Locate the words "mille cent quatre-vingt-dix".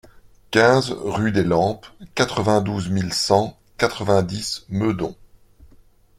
2.89-4.65